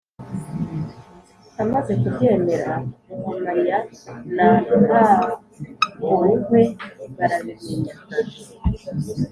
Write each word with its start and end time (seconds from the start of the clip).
amaze 1.63 1.91
kubyemera 2.01 2.73
ruhamanya 3.11 3.77
na 4.35 4.49
ntamhuhwe 4.63 6.61
barabimenya., 7.17 7.93